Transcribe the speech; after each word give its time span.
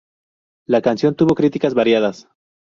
La 0.65 0.81
canción 0.81 1.13
tuvo 1.13 1.35
críticas 1.35 1.75
variadas. 1.75 2.27